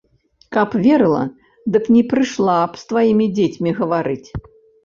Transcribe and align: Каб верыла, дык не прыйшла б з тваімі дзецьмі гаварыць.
Каб 0.55 0.69
верыла, 0.85 1.19
дык 1.75 1.85
не 1.97 2.03
прыйшла 2.13 2.57
б 2.57 2.71
з 2.85 2.91
тваімі 2.93 3.25
дзецьмі 3.37 3.75
гаварыць. 3.83 4.29